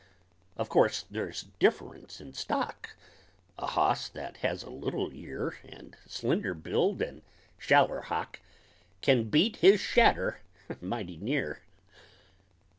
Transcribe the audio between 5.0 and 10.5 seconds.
yeer, And slender build, and shaller hock, Can beat his shadder,